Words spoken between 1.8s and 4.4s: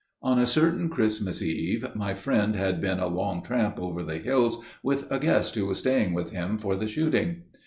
my friend had been a long tramp over the